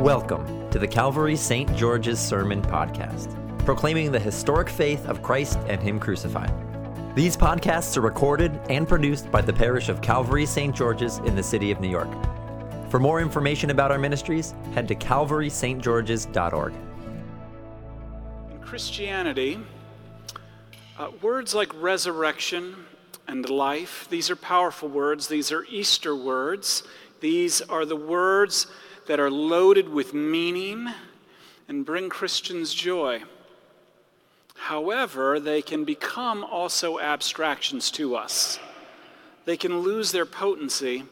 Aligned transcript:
Welcome 0.00 0.70
to 0.70 0.78
the 0.78 0.88
Calvary 0.88 1.36
St. 1.36 1.76
George's 1.76 2.18
Sermon 2.18 2.62
Podcast, 2.62 3.36
proclaiming 3.66 4.10
the 4.10 4.18
historic 4.18 4.70
faith 4.70 5.06
of 5.06 5.22
Christ 5.22 5.58
and 5.66 5.78
Him 5.78 6.00
crucified. 6.00 6.50
These 7.14 7.36
podcasts 7.36 7.98
are 7.98 8.00
recorded 8.00 8.58
and 8.70 8.88
produced 8.88 9.30
by 9.30 9.42
the 9.42 9.52
parish 9.52 9.90
of 9.90 10.00
Calvary 10.00 10.46
St. 10.46 10.74
George's 10.74 11.18
in 11.18 11.36
the 11.36 11.42
city 11.42 11.70
of 11.70 11.82
New 11.82 11.90
York. 11.90 12.08
For 12.88 12.98
more 12.98 13.20
information 13.20 13.68
about 13.68 13.92
our 13.92 13.98
ministries, 13.98 14.54
head 14.72 14.88
to 14.88 14.94
calvarystgeorges.org. 14.94 16.72
In 18.52 18.58
Christianity, 18.62 19.60
uh, 20.98 21.10
words 21.20 21.54
like 21.54 21.74
resurrection 21.74 22.86
and 23.28 23.50
life, 23.50 24.08
these 24.08 24.30
are 24.30 24.36
powerful 24.36 24.88
words. 24.88 25.28
These 25.28 25.52
are 25.52 25.66
Easter 25.68 26.16
words. 26.16 26.84
These 27.20 27.60
are 27.60 27.84
the 27.84 27.96
words 27.96 28.66
that 29.10 29.18
are 29.18 29.28
loaded 29.28 29.88
with 29.88 30.14
meaning 30.14 30.88
and 31.66 31.84
bring 31.84 32.08
Christians 32.08 32.72
joy. 32.72 33.20
However, 34.54 35.40
they 35.40 35.62
can 35.62 35.82
become 35.82 36.44
also 36.44 37.00
abstractions 37.00 37.90
to 37.90 38.14
us. 38.14 38.60
They 39.46 39.56
can 39.56 39.80
lose 39.80 40.12
their 40.12 40.26
potency 40.26 41.02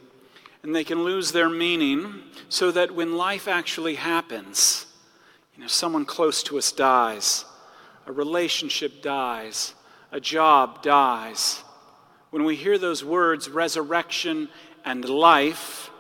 and 0.63 0.77
they 0.77 0.85
can 0.85 1.03
lose 1.03 1.33
their 1.33 1.49
meaning 1.49 2.23
so 2.49 2.71
that 2.71 2.95
when 2.95 3.17
life 3.17 3.49
actually 3.49 3.97
happens, 3.97 4.87
you 5.57 5.63
know, 5.63 5.67
someone 5.67 6.05
close 6.05 6.45
to 6.45 6.57
us 6.57 6.71
dies, 6.71 7.45
a 8.07 8.13
relationship 8.13 9.03
dies, 9.03 9.75
a 10.13 10.21
job 10.21 10.85
dies. 10.85 11.65
When 12.31 12.45
we 12.45 12.55
hear 12.55 12.79
those 12.79 13.05
words, 13.05 13.51
resurrection 13.51 14.51
and 14.85 15.05
life, 15.05 15.91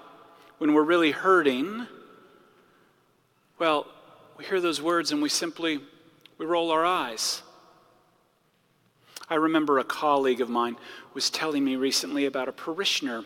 when 0.59 0.75
we're 0.75 0.83
really 0.85 1.11
hurting, 1.11 1.89
well, 3.59 3.87
we 4.37 4.45
hear 4.45 4.61
those 4.61 4.81
words 4.81 5.11
and 5.11 5.21
we 5.21 5.29
simply 5.29 5.81
we 6.39 6.47
roll 6.47 6.71
our 6.71 6.85
eyes. 6.85 7.43
I 9.29 9.35
remember 9.35 9.79
a 9.79 9.85
colleague 9.85 10.41
of 10.41 10.49
mine 10.49 10.77
was 11.13 11.29
telling 11.29 11.65
me 11.65 11.77
recently 11.77 12.27
about 12.27 12.49
a 12.49 12.53
parishioner, 12.53 13.25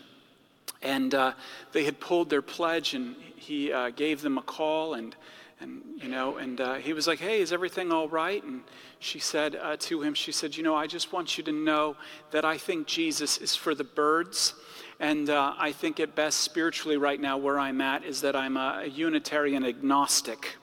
and 0.81 1.13
uh, 1.13 1.33
they 1.71 1.85
had 1.85 1.99
pulled 1.99 2.29
their 2.29 2.41
pledge, 2.41 2.93
and 2.93 3.15
he 3.35 3.71
uh, 3.71 3.91
gave 3.91 4.21
them 4.21 4.37
a 4.37 4.41
call, 4.41 4.95
and 4.95 5.15
and 5.59 5.81
you 6.01 6.09
know, 6.09 6.37
and 6.37 6.59
uh, 6.59 6.75
he 6.75 6.93
was 6.93 7.07
like, 7.07 7.19
"Hey, 7.19 7.41
is 7.41 7.53
everything 7.53 7.91
all 7.91 8.09
right?" 8.09 8.43
And 8.43 8.61
she 8.99 9.19
said 9.19 9.55
uh, 9.55 9.77
to 9.79 10.01
him, 10.01 10.13
"She 10.13 10.31
said, 10.31 10.55
you 10.55 10.63
know, 10.63 10.75
I 10.75 10.87
just 10.87 11.13
want 11.13 11.37
you 11.37 11.43
to 11.45 11.51
know 11.51 11.95
that 12.31 12.45
I 12.45 12.57
think 12.57 12.87
Jesus 12.87 13.37
is 13.37 13.55
for 13.55 13.75
the 13.75 13.83
birds." 13.83 14.55
And 14.99 15.29
uh, 15.29 15.53
I 15.57 15.71
think 15.71 15.99
at 15.99 16.15
best, 16.15 16.39
spiritually, 16.39 16.97
right 16.97 17.19
now, 17.19 17.37
where 17.37 17.59
I'm 17.59 17.81
at, 17.81 18.03
is 18.03 18.21
that 18.21 18.35
I'm 18.35 18.57
a, 18.57 18.81
a 18.83 18.87
Unitarian 18.87 19.65
agnostic. 19.65 20.57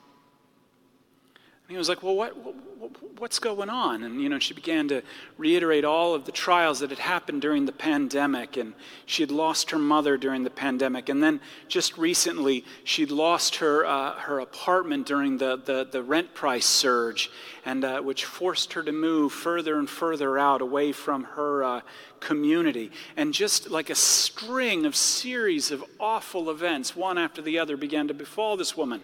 He 1.70 1.76
was 1.76 1.88
like, 1.88 2.02
Well, 2.02 2.16
what, 2.16 2.36
what, 2.36 2.90
what's 3.20 3.38
going 3.38 3.68
on? 3.68 4.02
And, 4.02 4.20
you 4.20 4.28
know, 4.28 4.40
she 4.40 4.54
began 4.54 4.88
to 4.88 5.02
reiterate 5.38 5.84
all 5.84 6.14
of 6.14 6.24
the 6.24 6.32
trials 6.32 6.80
that 6.80 6.90
had 6.90 6.98
happened 6.98 7.42
during 7.42 7.66
the 7.66 7.72
pandemic. 7.72 8.56
And 8.56 8.74
she 9.06 9.22
had 9.22 9.30
lost 9.30 9.70
her 9.70 9.78
mother 9.78 10.16
during 10.16 10.42
the 10.42 10.50
pandemic. 10.50 11.08
And 11.08 11.22
then 11.22 11.40
just 11.68 11.96
recently, 11.96 12.64
she'd 12.82 13.12
lost 13.12 13.56
her, 13.56 13.86
uh, 13.86 14.14
her 14.14 14.40
apartment 14.40 15.06
during 15.06 15.38
the, 15.38 15.56
the, 15.56 15.86
the, 15.90 16.02
rent 16.02 16.34
price 16.34 16.66
surge, 16.66 17.30
and, 17.64 17.84
uh, 17.84 18.00
which 18.00 18.24
forced 18.24 18.72
her 18.72 18.82
to 18.82 18.92
move 18.92 19.32
further 19.32 19.78
and 19.78 19.88
further 19.88 20.38
out 20.38 20.62
away 20.62 20.90
from 20.90 21.22
her 21.22 21.62
uh, 21.62 21.80
community. 22.18 22.90
And 23.16 23.32
just 23.32 23.70
like 23.70 23.90
a 23.90 23.94
string 23.94 24.86
of 24.86 24.96
series 24.96 25.70
of 25.70 25.84
awful 26.00 26.50
events, 26.50 26.96
one 26.96 27.16
after 27.16 27.40
the 27.40 27.58
other, 27.60 27.76
began 27.76 28.08
to 28.08 28.14
befall 28.14 28.56
this 28.56 28.76
woman. 28.76 29.02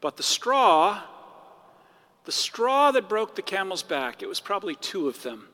But 0.00 0.16
the 0.16 0.22
straw, 0.22 1.02
the 2.24 2.32
straw 2.32 2.90
that 2.92 3.08
broke 3.08 3.34
the 3.34 3.42
camel's 3.42 3.82
back, 3.82 4.22
it 4.22 4.28
was 4.28 4.40
probably 4.40 4.74
two 4.76 5.08
of 5.08 5.22
them. 5.22 5.48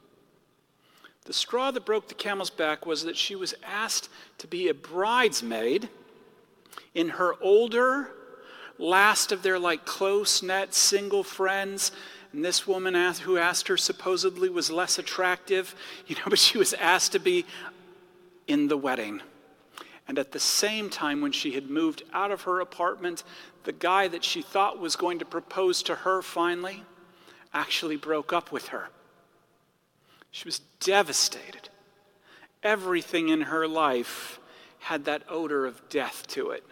The 1.25 1.33
straw 1.33 1.71
that 1.71 1.85
broke 1.85 2.09
the 2.09 2.15
camel's 2.15 2.51
back 2.51 2.85
was 2.85 3.05
that 3.05 3.17
she 3.17 3.37
was 3.37 3.55
asked 3.65 4.09
to 4.39 4.49
be 4.49 4.69
a 4.69 4.75
bridesmaid 4.75 5.89
in 6.95 7.11
her 7.11 7.35
older, 7.41 8.11
last 8.79 9.31
of 9.31 9.43
their 9.43 9.59
like 9.59 9.85
close 9.85 10.43
knit 10.43 10.75
single 10.75 11.23
friends. 11.23 11.93
And 12.33 12.45
this 12.45 12.67
woman 12.67 12.97
asked, 12.97 13.23
who 13.23 13.37
asked 13.37 13.69
her 13.69 13.77
supposedly 13.77 14.49
was 14.49 14.71
less 14.71 14.99
attractive, 14.99 15.75
you 16.07 16.17
know, 16.17 16.23
but 16.29 16.39
she 16.39 16.59
was 16.59 16.75
asked 16.75 17.13
to 17.13 17.21
be 17.21 17.47
in 18.49 18.67
the 18.67 18.77
wedding. 18.77 19.23
And 20.09 20.19
at 20.19 20.33
the 20.33 20.41
same 20.41 20.91
time, 20.91 21.21
when 21.21 21.33
she 21.33 21.53
had 21.53 21.71
moved 21.71 22.03
out 22.13 22.31
of 22.31 22.43
her 22.43 22.61
apartment, 22.61 23.23
the 23.65 23.73
guy 23.73 24.09
that 24.09 24.25
she 24.25 24.43
thought 24.43 24.79
was 24.79 24.97
going 24.97 25.21
to 25.21 25.25
propose 25.25 25.83
to 25.85 25.95
her 25.95 26.23
finally 26.23 26.85
actually 27.55 27.97
broke 27.97 28.33
up 28.33 28.51
with 28.51 28.69
her. 28.69 28.89
She 30.31 30.47
was 30.47 30.61
devastated. 30.81 31.69
Everything 32.63 33.29
in 33.29 33.43
her 33.43 33.69
life 33.69 34.41
had 34.81 35.05
that 35.05 35.23
odor 35.29 35.67
of 35.67 35.89
death 35.89 36.27
to 36.29 36.51
it. 36.51 36.65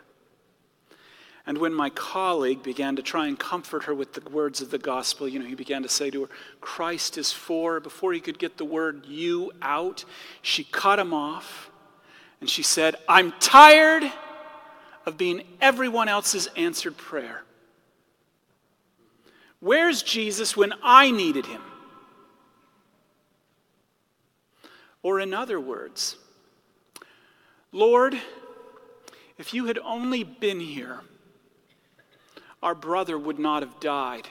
And 1.47 1.59
when 1.59 1.75
my 1.75 1.91
colleague 1.91 2.63
began 2.63 2.97
to 2.97 3.03
try 3.03 3.27
and 3.27 3.39
comfort 3.39 3.85
her 3.85 3.95
with 3.95 4.13
the 4.13 4.29
words 4.31 4.61
of 4.61 4.71
the 4.71 4.79
gospel, 4.79 5.29
you 5.29 5.39
know, 5.39 5.47
he 5.47 5.55
began 5.55 5.83
to 5.83 5.89
say 5.89 6.11
to 6.11 6.23
her, 6.23 6.31
Christ 6.61 7.19
is 7.19 7.33
for, 7.33 7.81
before 7.81 8.13
he 8.13 8.21
could 8.21 8.39
get 8.39 8.57
the 8.57 8.65
word 8.65 9.07
you 9.07 9.53
out, 9.63 10.05
she 10.43 10.65
cut 10.65 10.99
him 10.99 11.15
off 11.15 11.70
and 12.41 12.49
she 12.49 12.63
said, 12.63 12.97
I'm 13.09 13.33
tired 13.39 14.05
of 15.07 15.17
being 15.17 15.43
everyone 15.61 16.09
else's 16.09 16.49
answered 16.57 16.97
prayer. 16.97 17.43
Where's 19.61 20.03
Jesus 20.03 20.57
when 20.57 20.73
I 20.83 21.11
needed 21.11 21.47
him? 21.47 21.63
Or, 25.03 25.21
in 25.21 25.33
other 25.33 25.61
words, 25.61 26.17
Lord, 27.73 28.19
if 29.39 29.55
you 29.55 29.67
had 29.67 29.79
only 29.79 30.25
been 30.25 30.61
here, 30.61 31.01
our 32.63 32.75
brother 32.75 33.19
would 33.19 33.39
not 33.39 33.63
have 33.63 33.81
died. 33.81 34.29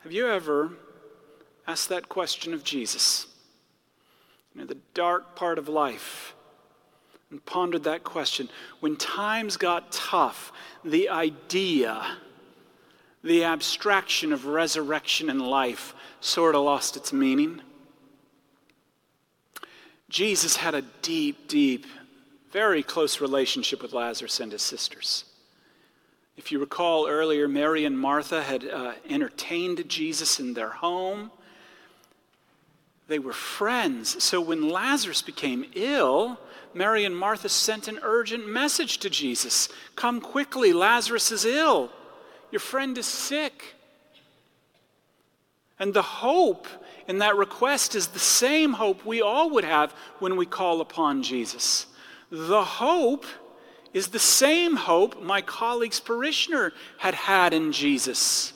Have 0.00 0.12
you 0.12 0.28
ever 0.28 0.72
asked 1.66 1.88
that 1.88 2.08
question 2.08 2.52
of 2.52 2.64
Jesus? 2.64 3.26
You 4.54 4.60
know, 4.60 4.66
the 4.66 4.78
dark 4.94 5.34
part 5.34 5.58
of 5.58 5.68
life 5.68 6.34
and 7.30 7.44
pondered 7.44 7.84
that 7.84 8.04
question. 8.04 8.48
When 8.80 8.96
times 8.96 9.56
got 9.56 9.90
tough, 9.90 10.52
the 10.84 11.08
idea, 11.08 12.18
the 13.22 13.44
abstraction 13.44 14.32
of 14.32 14.46
resurrection 14.46 15.30
and 15.30 15.42
life 15.42 15.94
sort 16.20 16.54
of 16.54 16.62
lost 16.62 16.96
its 16.96 17.12
meaning. 17.12 17.60
Jesus 20.08 20.56
had 20.56 20.74
a 20.74 20.82
deep, 21.02 21.48
deep, 21.48 21.86
very 22.52 22.84
close 22.84 23.20
relationship 23.20 23.82
with 23.82 23.92
Lazarus 23.92 24.38
and 24.38 24.52
his 24.52 24.62
sisters. 24.62 25.24
If 26.36 26.52
you 26.52 26.60
recall 26.60 27.08
earlier, 27.08 27.48
Mary 27.48 27.84
and 27.84 27.98
Martha 27.98 28.42
had 28.42 28.64
uh, 28.64 28.92
entertained 29.08 29.88
Jesus 29.88 30.38
in 30.38 30.54
their 30.54 30.70
home. 30.70 31.32
They 33.06 33.18
were 33.18 33.32
friends. 33.32 34.22
So 34.22 34.40
when 34.40 34.68
Lazarus 34.68 35.22
became 35.22 35.66
ill, 35.74 36.38
Mary 36.72 37.04
and 37.04 37.16
Martha 37.16 37.48
sent 37.48 37.86
an 37.88 38.00
urgent 38.02 38.48
message 38.48 38.98
to 38.98 39.10
Jesus 39.10 39.68
Come 39.96 40.20
quickly, 40.20 40.72
Lazarus 40.72 41.30
is 41.30 41.44
ill. 41.44 41.90
Your 42.50 42.60
friend 42.60 42.96
is 42.98 43.06
sick. 43.06 43.74
And 45.78 45.92
the 45.92 46.02
hope 46.02 46.68
in 47.08 47.18
that 47.18 47.36
request 47.36 47.94
is 47.94 48.08
the 48.08 48.18
same 48.18 48.74
hope 48.74 49.04
we 49.04 49.20
all 49.20 49.50
would 49.50 49.64
have 49.64 49.92
when 50.20 50.36
we 50.36 50.46
call 50.46 50.80
upon 50.80 51.22
Jesus. 51.22 51.86
The 52.30 52.64
hope 52.64 53.26
is 53.92 54.08
the 54.08 54.18
same 54.18 54.76
hope 54.76 55.22
my 55.22 55.40
colleague's 55.40 56.00
parishioner 56.00 56.72
had 56.98 57.14
had 57.14 57.52
in 57.52 57.72
Jesus. 57.72 58.52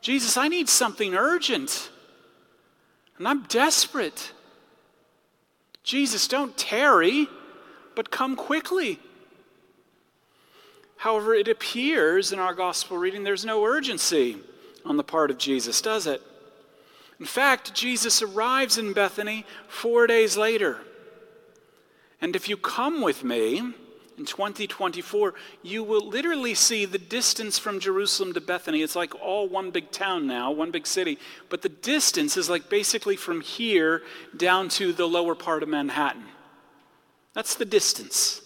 Jesus, 0.00 0.36
I 0.36 0.48
need 0.48 0.68
something 0.68 1.14
urgent. 1.14 1.90
And 3.18 3.26
I'm 3.26 3.42
desperate. 3.44 4.32
Jesus, 5.82 6.28
don't 6.28 6.56
tarry, 6.56 7.28
but 7.94 8.10
come 8.10 8.36
quickly. 8.36 8.98
However, 10.98 11.34
it 11.34 11.48
appears 11.48 12.32
in 12.32 12.38
our 12.38 12.54
gospel 12.54 12.98
reading 12.98 13.22
there's 13.22 13.44
no 13.44 13.64
urgency 13.64 14.38
on 14.84 14.96
the 14.96 15.04
part 15.04 15.30
of 15.30 15.38
Jesus, 15.38 15.80
does 15.80 16.06
it? 16.06 16.22
In 17.18 17.26
fact, 17.26 17.74
Jesus 17.74 18.22
arrives 18.22 18.78
in 18.78 18.92
Bethany 18.92 19.46
four 19.68 20.06
days 20.06 20.36
later. 20.36 20.78
And 22.20 22.36
if 22.36 22.48
you 22.48 22.56
come 22.56 23.00
with 23.00 23.24
me, 23.24 23.74
in 24.18 24.24
2024, 24.24 25.34
you 25.62 25.84
will 25.84 26.06
literally 26.08 26.54
see 26.54 26.86
the 26.86 26.98
distance 26.98 27.58
from 27.58 27.80
Jerusalem 27.80 28.32
to 28.32 28.40
Bethany. 28.40 28.82
It's 28.82 28.96
like 28.96 29.14
all 29.14 29.48
one 29.48 29.70
big 29.70 29.90
town 29.90 30.26
now, 30.26 30.50
one 30.50 30.70
big 30.70 30.86
city. 30.86 31.18
But 31.50 31.62
the 31.62 31.68
distance 31.68 32.36
is 32.36 32.48
like 32.48 32.70
basically 32.70 33.16
from 33.16 33.42
here 33.42 34.02
down 34.36 34.68
to 34.70 34.92
the 34.92 35.06
lower 35.06 35.34
part 35.34 35.62
of 35.62 35.68
Manhattan. 35.68 36.24
That's 37.34 37.56
the 37.56 37.66
distance. 37.66 38.40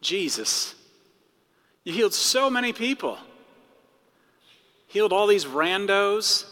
Jesus, 0.00 0.74
you 1.82 1.92
healed 1.92 2.14
so 2.14 2.48
many 2.48 2.72
people. 2.72 3.18
Healed 4.86 5.12
all 5.12 5.26
these 5.26 5.44
randos. 5.44 6.44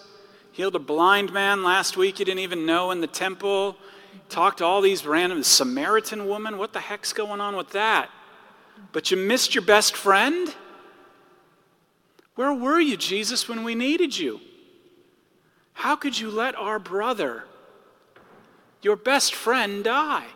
Healed 0.53 0.75
a 0.75 0.81
blind 0.81 1.33
man 1.33 1.63
last 1.63 1.97
week 1.97 2.19
you 2.19 2.25
didn't 2.25 2.41
even 2.41 2.67
know 2.67 2.91
in 2.91 3.01
the 3.01 3.07
temple 3.07 3.77
Talked 4.29 4.59
to 4.59 4.65
all 4.65 4.81
these 4.81 5.05
random 5.07 5.43
Samaritan 5.43 6.27
woman. 6.27 6.59
What 6.59 6.73
the 6.73 6.81
heck's 6.81 7.13
going 7.13 7.41
on 7.41 7.57
with 7.57 7.71
that? 7.71 8.11
But 8.93 9.11
you 9.11 9.17
missed 9.17 9.55
your 9.55 9.65
best 9.65 9.97
friend? 9.97 10.55
Where 12.35 12.55
were 12.55 12.81
you, 12.81 12.97
Jesus, 12.97 13.49
when 13.49 13.65
we 13.65 13.75
needed 13.75 14.17
you? 14.17 14.41
How 15.73 15.97
could 15.97 16.19
you 16.19 16.31
let 16.31 16.55
our 16.55 16.79
brother, 16.79 17.45
your 18.83 18.97
best 18.97 19.35
friend, 19.35 19.85
die? 19.85 20.27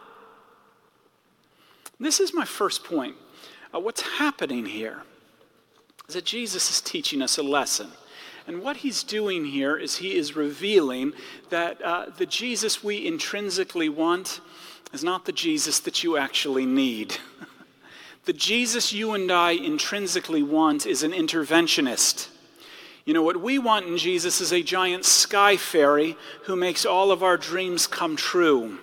This 2.00 2.20
is 2.20 2.34
my 2.34 2.44
first 2.44 2.84
point. 2.84 3.16
Uh, 3.74 3.80
what's 3.80 4.02
happening 4.02 4.66
here 4.66 5.02
is 6.08 6.14
that 6.14 6.24
Jesus 6.24 6.70
is 6.70 6.80
teaching 6.80 7.22
us 7.22 7.38
a 7.38 7.42
lesson. 7.42 7.90
And 8.46 8.62
what 8.62 8.78
he's 8.78 9.02
doing 9.02 9.46
here 9.46 9.76
is 9.76 9.96
he 9.96 10.16
is 10.16 10.36
revealing 10.36 11.14
that 11.48 11.80
uh, 11.82 12.06
the 12.16 12.26
Jesus 12.26 12.84
we 12.84 13.06
intrinsically 13.06 13.88
want 13.88 14.40
is 14.92 15.02
not 15.02 15.24
the 15.24 15.32
Jesus 15.32 15.80
that 15.80 16.02
you 16.02 16.16
actually 16.16 16.66
need. 16.66 17.16
the 18.26 18.34
Jesus 18.34 18.92
you 18.92 19.12
and 19.14 19.32
I 19.32 19.52
intrinsically 19.52 20.42
want 20.42 20.86
is 20.86 21.02
an 21.02 21.12
interventionist. 21.12 22.28
You 23.06 23.14
know, 23.14 23.22
what 23.22 23.40
we 23.40 23.58
want 23.58 23.86
in 23.86 23.98
Jesus 23.98 24.40
is 24.40 24.52
a 24.52 24.62
giant 24.62 25.04
sky 25.04 25.56
fairy 25.56 26.16
who 26.44 26.56
makes 26.56 26.84
all 26.84 27.12
of 27.12 27.22
our 27.22 27.36
dreams 27.36 27.86
come 27.86 28.16
true. 28.16 28.78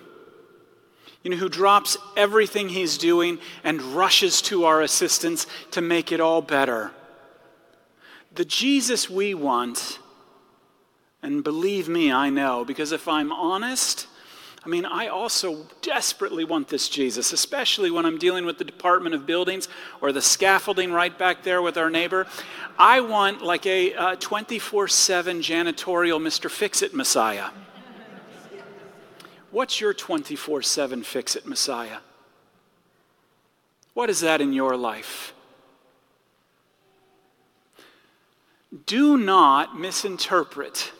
You 1.22 1.30
know, 1.30 1.36
who 1.36 1.48
drops 1.48 1.96
everything 2.16 2.68
he's 2.68 2.98
doing 2.98 3.38
and 3.62 3.80
rushes 3.80 4.42
to 4.42 4.64
our 4.64 4.80
assistance 4.80 5.46
to 5.70 5.80
make 5.80 6.10
it 6.10 6.20
all 6.20 6.42
better. 6.42 6.90
The 8.34 8.44
Jesus 8.44 9.10
we 9.10 9.34
want, 9.34 9.98
and 11.22 11.44
believe 11.44 11.88
me, 11.88 12.10
I 12.10 12.30
know, 12.30 12.64
because 12.64 12.92
if 12.92 13.06
I'm 13.06 13.30
honest, 13.30 14.06
I 14.64 14.68
mean, 14.68 14.84
I 14.84 15.08
also 15.08 15.66
desperately 15.82 16.44
want 16.44 16.68
this 16.68 16.88
Jesus, 16.88 17.32
especially 17.32 17.90
when 17.90 18.06
I'm 18.06 18.18
dealing 18.18 18.46
with 18.46 18.58
the 18.58 18.64
Department 18.64 19.14
of 19.14 19.26
Buildings 19.26 19.68
or 20.00 20.12
the 20.12 20.22
scaffolding 20.22 20.92
right 20.92 21.16
back 21.16 21.42
there 21.42 21.60
with 21.60 21.76
our 21.76 21.90
neighbor. 21.90 22.26
I 22.78 23.00
want 23.00 23.42
like 23.42 23.66
a 23.66 24.16
24 24.16 24.84
uh, 24.84 24.86
7 24.86 25.40
janitorial 25.40 26.20
Mr. 26.20 26.48
Fix 26.48 26.80
It 26.80 26.94
Messiah. 26.94 27.50
What's 29.52 29.82
your 29.82 29.92
24 29.92 30.62
7 30.62 31.02
fix 31.02 31.36
it 31.36 31.46
Messiah? 31.46 31.98
What 33.92 34.08
is 34.08 34.20
that 34.20 34.40
in 34.40 34.54
your 34.54 34.76
life? 34.76 35.34
Do 38.86 39.18
not 39.18 39.78
misinterpret. 39.78 40.92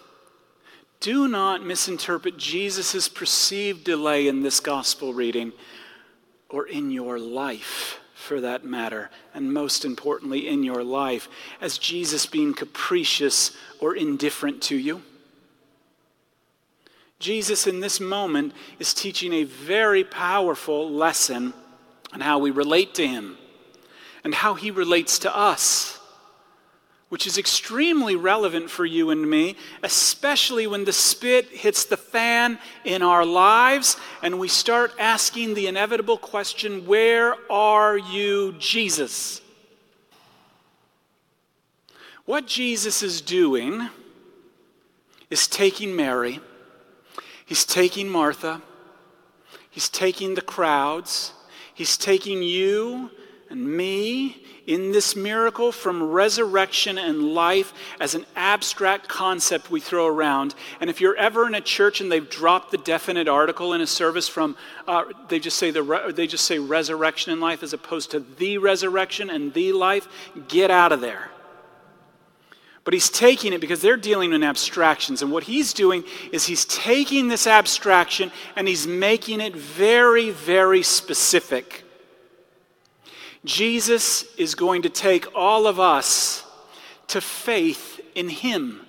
Do 1.01 1.27
not 1.27 1.65
misinterpret 1.65 2.37
Jesus' 2.37 3.09
perceived 3.09 3.83
delay 3.83 4.29
in 4.29 4.43
this 4.43 4.61
gospel 4.61 5.15
reading 5.15 5.53
or 6.51 6.67
in 6.67 6.91
your 6.91 7.19
life, 7.19 7.99
for 8.15 8.41
that 8.43 8.65
matter, 8.65 9.11
and 9.33 9.53
most 9.53 9.87
importantly, 9.87 10.47
in 10.49 10.63
your 10.63 10.85
life, 10.85 11.29
as 11.63 11.79
Jesus 11.79 12.27
being 12.27 12.53
capricious 12.53 13.57
or 13.81 13.97
indifferent 13.97 14.61
to 14.65 14.77
you. 14.77 15.03
Jesus, 17.19 17.67
in 17.67 17.81
this 17.81 18.01
moment, 18.01 18.53
is 18.79 18.93
teaching 18.93 19.33
a 19.33 19.45
very 19.45 20.05
powerful 20.05 20.91
lesson 20.91 21.55
on 22.13 22.21
how 22.21 22.39
we 22.39 22.51
relate 22.51 22.95
to 22.97 23.07
Him 23.07 23.39
and 24.25 24.35
how 24.35 24.55
He 24.55 24.71
relates 24.71 25.19
to 25.21 25.35
us 25.35 25.99
which 27.13 27.27
is 27.27 27.37
extremely 27.37 28.17
relevant 28.17 28.71
for 28.71 28.87
you 28.87 29.11
and 29.11 29.29
me, 29.29 29.55
especially 29.83 30.67
when 30.67 30.87
the 30.87 30.93
spit 30.95 31.45
hits 31.49 31.85
the 31.85 31.97
fan 31.99 32.59
in 32.87 33.03
our 33.03 33.23
lives 33.23 33.99
and 34.23 34.39
we 34.39 34.49
start 34.49 34.95
asking 34.99 35.53
the 35.53 35.67
inevitable 35.67 36.17
question 36.17 36.87
Where 36.87 37.35
are 37.53 37.99
you, 37.99 38.55
Jesus? 38.59 39.43
What 42.25 42.47
Jesus 42.47 43.03
is 43.03 43.21
doing 43.21 43.91
is 45.29 45.47
taking 45.47 45.95
Mary, 45.95 46.41
he's 47.45 47.67
taking 47.67 48.09
Martha, 48.09 48.63
he's 49.69 49.91
taking 49.91 50.35
the 50.35 50.41
crowds, 50.41 51.35
he's 51.75 51.99
taking 51.99 52.43
you 52.43 53.11
and 53.53 53.77
me 53.77 54.43
in 54.67 54.93
this 54.93 55.15
miracle 55.15 55.73
from 55.73 56.03
resurrection 56.03 56.97
and 56.97 57.35
life 57.35 57.75
as 58.01 58.15
an 58.15 58.25
abstract 58.35 59.09
concept 59.09 59.71
we 59.71 59.79
throw 59.79 60.07
around. 60.07 60.55
And 60.81 60.89
if 60.89 61.01
you're 61.01 61.17
ever 61.17 61.47
in 61.47 61.55
a 61.55 61.61
church 61.61 62.01
and 62.01 62.11
they've 62.11 62.29
dropped 62.29 62.71
the 62.71 62.79
definite 62.79 63.29
article 63.29 63.75
in 63.75 63.83
a 63.83 63.87
service 63.87 64.27
from, 64.27 64.57
uh, 64.89 65.05
they 65.29 65.39
just 65.39 65.59
say 65.59 65.71
the 65.71 65.83
re- 65.83 66.13
they 66.13 66.27
just 66.27 66.47
say 66.47 66.59
resurrection 66.59 67.31
and 67.31 67.43
life 67.43 67.63
as 67.63 67.75
opposed 67.75 68.11
to 68.13 68.21
the 68.21 68.57
resurrection 68.57 69.29
and 69.29 69.53
the 69.53 69.73
life, 69.73 70.09
get 70.49 70.71
out 70.71 70.93
of 70.93 71.03
there. 71.03 71.29
But 72.85 72.95
he's 72.95 73.11
taking 73.11 73.53
it 73.53 73.61
because 73.61 73.83
they're 73.83 73.97
dealing 73.99 74.33
in 74.33 74.43
abstractions. 74.43 75.23
And 75.23 75.31
what 75.31 75.45
he's 75.45 75.73
doing 75.73 76.05
is 76.33 76.47
he's 76.47 76.65
taking 76.65 77.29
this 77.29 77.47
abstraction 77.47 78.33
and 78.57 78.67
he's 78.67 78.87
making 78.87 79.41
it 79.41 79.55
very, 79.55 80.31
very 80.31 80.83
specific. 80.83 81.82
Jesus 83.45 84.25
is 84.37 84.55
going 84.55 84.83
to 84.83 84.89
take 84.89 85.27
all 85.35 85.67
of 85.67 85.81
us 85.81 86.45
to 87.09 87.21
faith 87.21 88.01
in 88.15 88.29
Him. 88.29 88.81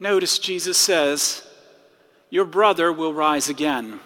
Notice 0.00 0.38
Jesus 0.38 0.76
says, 0.76 1.46
Your 2.28 2.44
brother 2.44 2.92
will 2.92 3.14
rise 3.14 3.48
again. 3.48 4.00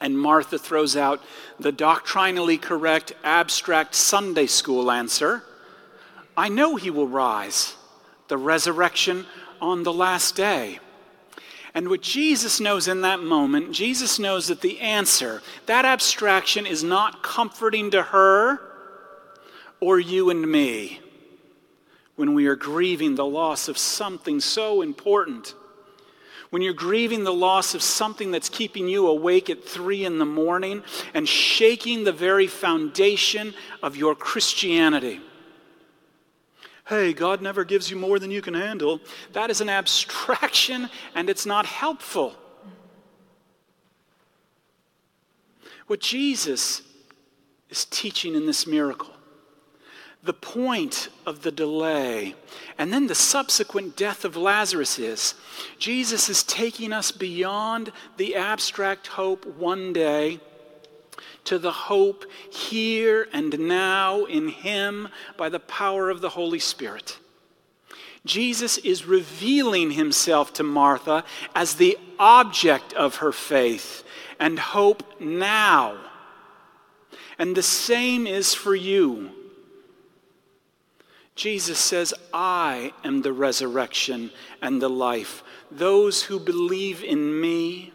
And 0.00 0.18
Martha 0.18 0.58
throws 0.58 0.96
out 0.96 1.22
the 1.58 1.72
doctrinally 1.72 2.58
correct, 2.58 3.14
abstract 3.24 3.94
Sunday 3.94 4.46
school 4.46 4.90
answer 4.90 5.42
I 6.36 6.50
know 6.50 6.76
he 6.76 6.90
will 6.90 7.08
rise, 7.08 7.76
the 8.28 8.36
resurrection 8.36 9.24
on 9.60 9.84
the 9.84 9.92
last 9.92 10.36
day. 10.36 10.80
And 11.76 11.90
what 11.90 12.00
Jesus 12.00 12.58
knows 12.58 12.88
in 12.88 13.02
that 13.02 13.20
moment, 13.20 13.70
Jesus 13.70 14.18
knows 14.18 14.48
that 14.48 14.62
the 14.62 14.80
answer, 14.80 15.42
that 15.66 15.84
abstraction, 15.84 16.64
is 16.64 16.82
not 16.82 17.22
comforting 17.22 17.90
to 17.90 18.02
her 18.02 18.58
or 19.78 20.00
you 20.00 20.30
and 20.30 20.50
me 20.50 21.00
when 22.14 22.32
we 22.32 22.46
are 22.46 22.56
grieving 22.56 23.14
the 23.14 23.26
loss 23.26 23.68
of 23.68 23.76
something 23.76 24.40
so 24.40 24.80
important. 24.80 25.54
When 26.48 26.62
you're 26.62 26.72
grieving 26.72 27.24
the 27.24 27.34
loss 27.34 27.74
of 27.74 27.82
something 27.82 28.30
that's 28.30 28.48
keeping 28.48 28.88
you 28.88 29.06
awake 29.08 29.50
at 29.50 29.62
three 29.62 30.06
in 30.06 30.18
the 30.18 30.24
morning 30.24 30.82
and 31.12 31.28
shaking 31.28 32.04
the 32.04 32.12
very 32.12 32.46
foundation 32.46 33.52
of 33.82 33.98
your 33.98 34.14
Christianity 34.14 35.20
hey, 36.86 37.12
God 37.12 37.42
never 37.42 37.64
gives 37.64 37.90
you 37.90 37.96
more 37.96 38.18
than 38.18 38.30
you 38.30 38.40
can 38.40 38.54
handle, 38.54 39.00
that 39.32 39.50
is 39.50 39.60
an 39.60 39.68
abstraction 39.68 40.88
and 41.14 41.28
it's 41.28 41.44
not 41.44 41.66
helpful. 41.66 42.34
What 45.86 46.00
Jesus 46.00 46.82
is 47.70 47.84
teaching 47.84 48.34
in 48.34 48.46
this 48.46 48.66
miracle, 48.66 49.12
the 50.22 50.32
point 50.32 51.08
of 51.24 51.42
the 51.42 51.52
delay, 51.52 52.34
and 52.78 52.92
then 52.92 53.06
the 53.06 53.14
subsequent 53.14 53.96
death 53.96 54.24
of 54.24 54.36
Lazarus 54.36 54.98
is 54.98 55.34
Jesus 55.78 56.28
is 56.28 56.42
taking 56.42 56.92
us 56.92 57.10
beyond 57.10 57.92
the 58.16 58.34
abstract 58.36 59.08
hope 59.08 59.44
one 59.44 59.92
day 59.92 60.40
to 61.46 61.58
the 61.58 61.72
hope 61.72 62.24
here 62.50 63.28
and 63.32 63.58
now 63.58 64.24
in 64.24 64.48
Him 64.48 65.08
by 65.36 65.48
the 65.48 65.60
power 65.60 66.10
of 66.10 66.20
the 66.20 66.30
Holy 66.30 66.58
Spirit. 66.58 67.18
Jesus 68.26 68.76
is 68.78 69.06
revealing 69.06 69.92
himself 69.92 70.52
to 70.54 70.64
Martha 70.64 71.24
as 71.54 71.76
the 71.76 71.96
object 72.18 72.92
of 72.92 73.16
her 73.16 73.32
faith 73.32 74.02
and 74.38 74.58
hope 74.58 75.20
now. 75.20 75.96
And 77.38 77.56
the 77.56 77.62
same 77.62 78.26
is 78.26 78.52
for 78.52 78.74
you. 78.74 79.30
Jesus 81.36 81.78
says, 81.78 82.12
I 82.32 82.92
am 83.04 83.22
the 83.22 83.32
resurrection 83.32 84.30
and 84.60 84.80
the 84.80 84.90
life. 84.90 85.44
Those 85.70 86.22
who 86.22 86.40
believe 86.40 87.04
in 87.04 87.40
me, 87.40 87.92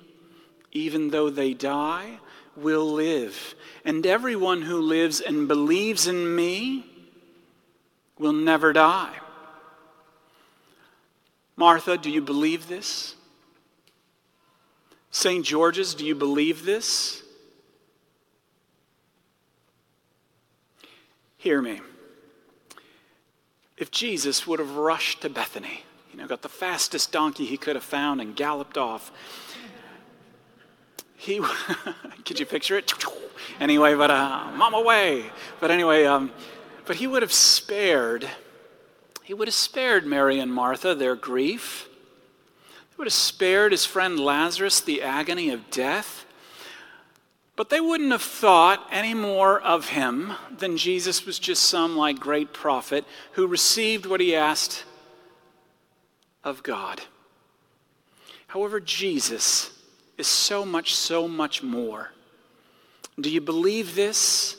even 0.72 1.10
though 1.10 1.30
they 1.30 1.54
die, 1.54 2.20
will 2.56 2.92
live. 2.94 3.56
And 3.86 4.06
everyone 4.06 4.62
who 4.62 4.82
lives 4.82 5.22
and 5.22 5.48
believes 5.48 6.08
in 6.08 6.36
me 6.36 6.86
will 8.18 8.34
never 8.34 8.74
die. 8.74 9.16
Martha, 11.56 11.98
do 11.98 12.10
you 12.10 12.22
believe 12.22 12.68
this? 12.68 13.16
St. 15.12 15.46
George's, 15.46 15.94
do 15.94 16.06
you 16.06 16.16
believe 16.16 16.66
this? 16.66 17.22
Hear 21.38 21.62
me. 21.62 21.82
If 23.78 23.92
Jesus 23.92 24.46
would 24.46 24.60
have 24.60 24.76
rushed 24.76 25.22
to 25.22 25.30
Bethany, 25.30 25.84
you 26.12 26.20
know, 26.20 26.28
got 26.28 26.44
the 26.44 26.50
fastest 26.50 27.12
donkey 27.12 27.46
he 27.46 27.58
could 27.58 27.76
have 27.76 27.84
found 27.84 28.22
and 28.22 28.36
galloped 28.36 28.78
off, 28.78 29.12
he 31.22 31.40
could 32.26 32.40
you 32.40 32.48
picture 32.48 32.80
it? 32.80 32.92
Anyway, 33.60 33.94
but 33.94 34.10
uh, 34.10 34.46
I'm 34.48 34.60
on 34.60 34.72
my 34.72 34.82
way. 34.82 35.30
But 35.60 35.70
anyway, 35.70 36.06
um, 36.06 36.32
but 36.86 36.96
he 36.96 37.06
would 37.06 37.22
have 37.22 37.32
spared. 37.32 38.28
He 39.22 39.36
would 39.36 39.48
have 39.48 39.54
spared 39.54 40.08
Mary 40.08 40.40
and 40.40 40.52
Martha 40.52 40.96
their 40.96 41.16
grief. 41.16 41.88
He 42.90 42.96
would 42.98 43.06
have 43.06 43.14
spared 43.14 43.72
his 43.72 43.86
friend 43.86 44.20
Lazarus 44.20 44.82
the 44.82 45.04
agony 45.04 45.52
of 45.52 45.70
death. 45.70 46.26
But 47.56 47.70
they 47.70 47.82
wouldn't 47.82 48.12
have 48.12 48.24
thought 48.24 48.88
any 48.92 49.14
more 49.14 49.62
of 49.62 49.90
him 49.90 50.34
than 50.58 50.76
Jesus 50.76 51.24
was 51.28 51.38
just 51.38 51.66
some 51.66 51.96
like 51.96 52.20
great 52.20 52.52
prophet 52.52 53.06
who 53.34 53.46
received 53.46 54.08
what 54.08 54.22
he 54.22 54.36
asked 54.36 54.86
of 56.44 56.64
God. 56.64 57.02
However, 58.48 58.80
Jesus 58.80 59.70
is 60.22 60.28
so 60.28 60.64
much, 60.64 60.96
so 60.96 61.28
much 61.28 61.62
more. 61.62 62.12
Do 63.20 63.30
you 63.30 63.42
believe 63.42 63.96
this? 63.96 64.56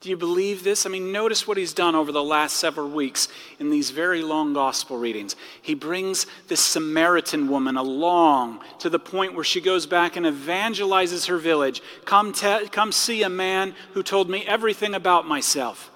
Do 0.00 0.08
you 0.10 0.16
believe 0.16 0.64
this? 0.64 0.86
I 0.86 0.88
mean, 0.88 1.12
notice 1.12 1.46
what 1.46 1.56
he's 1.56 1.74
done 1.74 1.94
over 1.94 2.12
the 2.12 2.22
last 2.22 2.56
several 2.56 2.88
weeks 2.88 3.28
in 3.58 3.70
these 3.70 3.90
very 3.90 4.22
long 4.22 4.54
gospel 4.54 4.96
readings. 4.96 5.36
He 5.60 5.74
brings 5.74 6.26
this 6.48 6.60
Samaritan 6.60 7.48
woman 7.48 7.76
along 7.76 8.60
to 8.78 8.88
the 8.88 8.98
point 8.98 9.34
where 9.34 9.44
she 9.44 9.60
goes 9.60 9.86
back 9.86 10.16
and 10.16 10.24
evangelizes 10.24 11.26
her 11.26 11.38
village. 11.38 11.82
Come, 12.04 12.32
te- 12.32 12.68
come 12.68 12.92
see 12.92 13.22
a 13.22 13.28
man 13.28 13.74
who 13.92 14.02
told 14.02 14.30
me 14.30 14.44
everything 14.46 14.94
about 14.94 15.26
myself. 15.26 15.90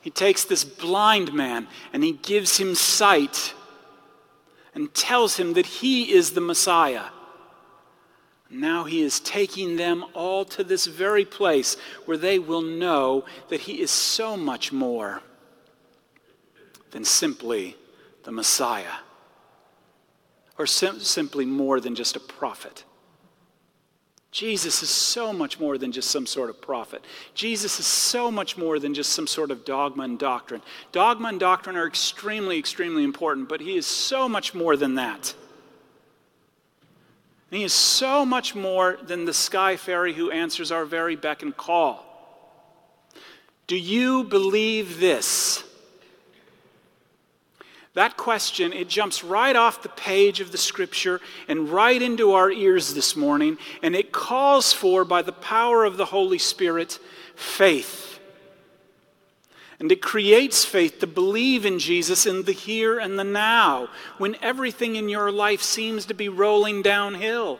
He 0.00 0.10
takes 0.10 0.44
this 0.44 0.64
blind 0.64 1.32
man 1.32 1.68
and 1.92 2.02
he 2.02 2.12
gives 2.12 2.56
him 2.56 2.74
sight 2.74 3.54
and 4.74 4.92
tells 4.92 5.36
him 5.36 5.52
that 5.52 5.66
he 5.66 6.12
is 6.12 6.32
the 6.32 6.40
Messiah. 6.40 7.04
Now 8.50 8.84
he 8.84 9.00
is 9.00 9.20
taking 9.20 9.76
them 9.76 10.04
all 10.12 10.44
to 10.46 10.64
this 10.64 10.86
very 10.86 11.24
place 11.24 11.76
where 12.04 12.16
they 12.16 12.38
will 12.38 12.62
know 12.62 13.24
that 13.48 13.60
he 13.60 13.80
is 13.80 13.92
so 13.92 14.36
much 14.36 14.72
more 14.72 15.22
than 16.90 17.04
simply 17.04 17.76
the 18.24 18.32
Messiah, 18.32 18.98
or 20.58 20.66
sim- 20.66 20.98
simply 20.98 21.44
more 21.44 21.80
than 21.80 21.94
just 21.94 22.16
a 22.16 22.20
prophet. 22.20 22.84
Jesus 24.32 24.82
is 24.82 24.90
so 24.90 25.32
much 25.32 25.58
more 25.58 25.76
than 25.76 25.90
just 25.90 26.10
some 26.10 26.26
sort 26.26 26.50
of 26.50 26.60
prophet. 26.60 27.04
Jesus 27.34 27.80
is 27.80 27.86
so 27.86 28.30
much 28.30 28.56
more 28.56 28.78
than 28.78 28.94
just 28.94 29.12
some 29.12 29.26
sort 29.26 29.50
of 29.50 29.64
dogma 29.64 30.04
and 30.04 30.18
doctrine. 30.18 30.62
Dogma 30.92 31.28
and 31.28 31.40
doctrine 31.40 31.76
are 31.76 31.86
extremely, 31.86 32.58
extremely 32.58 33.02
important, 33.02 33.48
but 33.48 33.60
he 33.60 33.76
is 33.76 33.86
so 33.86 34.28
much 34.28 34.54
more 34.54 34.76
than 34.76 34.94
that. 34.94 35.34
And 37.50 37.58
he 37.58 37.64
is 37.64 37.72
so 37.72 38.24
much 38.24 38.54
more 38.54 38.98
than 39.02 39.24
the 39.24 39.34
sky 39.34 39.76
fairy 39.76 40.14
who 40.14 40.30
answers 40.30 40.70
our 40.70 40.84
very 40.84 41.16
beck 41.16 41.42
and 41.42 41.56
call. 41.56 42.06
Do 43.66 43.76
you 43.76 44.24
believe 44.24 45.00
this? 45.00 45.64
That 47.94 48.16
question, 48.16 48.72
it 48.72 48.88
jumps 48.88 49.24
right 49.24 49.56
off 49.56 49.82
the 49.82 49.88
page 49.88 50.40
of 50.40 50.52
the 50.52 50.58
scripture 50.58 51.20
and 51.48 51.68
right 51.70 52.00
into 52.00 52.32
our 52.34 52.50
ears 52.50 52.94
this 52.94 53.16
morning, 53.16 53.58
and 53.82 53.96
it 53.96 54.12
calls 54.12 54.72
for, 54.72 55.04
by 55.04 55.22
the 55.22 55.32
power 55.32 55.84
of 55.84 55.96
the 55.96 56.04
Holy 56.04 56.38
Spirit, 56.38 57.00
faith. 57.34 58.19
And 59.80 59.90
it 59.90 60.02
creates 60.02 60.64
faith 60.64 60.98
to 61.00 61.06
believe 61.06 61.64
in 61.64 61.78
Jesus 61.78 62.26
in 62.26 62.42
the 62.42 62.52
here 62.52 62.98
and 62.98 63.18
the 63.18 63.24
now 63.24 63.88
when 64.18 64.36
everything 64.42 64.96
in 64.96 65.08
your 65.08 65.32
life 65.32 65.62
seems 65.62 66.04
to 66.06 66.14
be 66.14 66.28
rolling 66.28 66.82
downhill. 66.82 67.58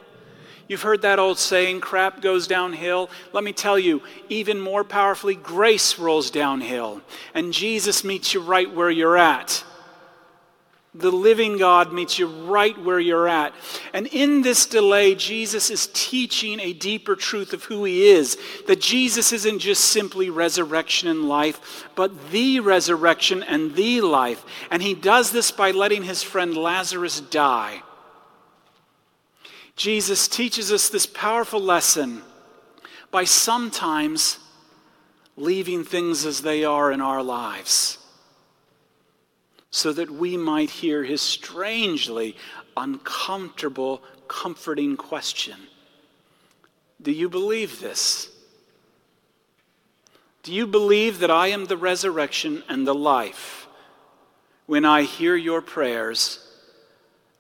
You've 0.69 0.83
heard 0.83 1.03
that 1.03 1.19
old 1.19 1.39
saying, 1.39 1.81
crap 1.81 2.21
goes 2.21 2.47
downhill. 2.47 3.11
Let 3.33 3.43
me 3.43 3.53
tell 3.53 3.79
you, 3.79 4.03
even 4.29 4.61
more 4.61 4.85
powerfully, 4.85 5.35
grace 5.35 5.99
rolls 5.99 6.31
downhill. 6.31 7.01
And 7.35 7.53
Jesus 7.53 8.05
meets 8.05 8.35
you 8.35 8.41
right 8.41 8.73
where 8.73 8.91
you're 8.91 9.17
at. 9.17 9.65
The 10.93 11.13
living 11.13 11.57
God 11.57 11.93
meets 11.93 12.19
you 12.19 12.27
right 12.27 12.77
where 12.77 12.99
you're 12.99 13.29
at. 13.29 13.55
And 13.95 14.09
in 14.09 14.43
this 14.43 14.67
delay, 14.67 15.15
Jesus 15.15 15.71
is 15.71 15.89
teaching 15.93 16.59
a 16.59 16.73
deeper 16.73 17.15
truth 17.15 17.53
of 17.53 17.63
who 17.65 17.85
he 17.85 18.09
is. 18.09 18.37
That 18.67 18.81
Jesus 18.81 19.33
isn't 19.33 19.61
just 19.61 19.85
simply 19.85 20.31
resurrection 20.31 21.09
and 21.09 21.29
life, 21.29 21.89
but 21.95 22.33
the 22.33 22.59
resurrection 22.59 23.45
and 23.45 23.77
the 23.77 24.01
life. 24.01 24.45
And 24.69 24.83
he 24.83 24.95
does 24.95 25.31
this 25.31 25.53
by 25.53 25.71
letting 25.71 26.03
his 26.03 26.25
friend 26.25 26.57
Lazarus 26.57 27.21
die. 27.21 27.83
Jesus 29.77 30.27
teaches 30.27 30.73
us 30.73 30.89
this 30.89 31.07
powerful 31.07 31.61
lesson 31.61 32.23
by 33.13 33.25
sometimes 33.25 34.41
leaving 35.37 35.85
things 35.85 36.27
as 36.27 36.43
they 36.43 36.65
are 36.65 36.91
in 36.91 37.01
our 37.01 37.23
lives 37.23 38.00
so 39.71 39.93
that 39.93 40.11
we 40.11 40.37
might 40.37 40.71
hear 40.71 41.05
his 41.05 41.23
strangely 41.23 42.37
uncomfortable, 42.77 44.03
comforting 44.29 44.97
question 44.97 45.57
Do 47.01 47.13
you 47.13 47.29
believe 47.29 47.81
this? 47.81 48.29
Do 50.43 50.53
you 50.55 50.67
believe 50.67 51.19
that 51.19 51.31
I 51.31 51.49
am 51.49 51.67
the 51.67 51.77
resurrection 51.77 52.63
and 52.69 52.87
the 52.87 52.95
life 52.95 53.69
when 54.67 54.87
I 54.87 55.03
hear 55.03 55.37
your 55.37 55.61
prayers 55.61 56.47